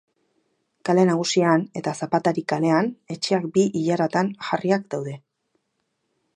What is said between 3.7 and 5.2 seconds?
ilaratan jarriak daude.